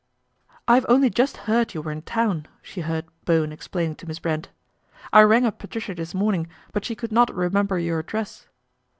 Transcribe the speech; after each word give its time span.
"I 0.67 0.73
have 0.73 0.85
only 0.89 1.11
just 1.11 1.37
heard 1.45 1.75
you 1.75 1.83
were 1.83 1.91
in 1.91 2.01
town," 2.01 2.47
she 2.63 2.81
heard 2.81 3.05
Bowen 3.25 3.51
explaining 3.51 3.97
to 3.97 4.07
Miss 4.07 4.17
Brent." 4.17 4.49
I 5.13 5.21
rang 5.21 5.45
up 5.45 5.59
Patricia 5.59 5.93
this 5.93 6.15
morning, 6.15 6.47
but 6.73 6.83
she 6.83 6.95
could 6.95 7.11
not 7.11 7.29
i 7.29 7.33
remember 7.35 7.77
your 7.77 7.99
address." 7.99 8.47